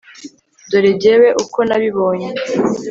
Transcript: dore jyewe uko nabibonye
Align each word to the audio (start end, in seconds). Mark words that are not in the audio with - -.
dore 0.69 0.91
jyewe 1.01 1.29
uko 1.43 1.59
nabibonye 1.67 2.29